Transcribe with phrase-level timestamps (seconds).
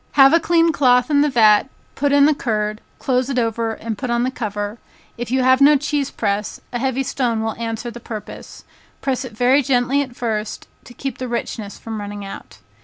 [0.13, 3.99] Have a clean cloth in the vat, put in the curd, close it over and
[3.99, 4.79] put on the cover;
[5.15, 8.63] if you have no cheese press, a heavy stone will answer the purpose;
[9.01, 12.57] press it very gently at first, to keep the richness from running out.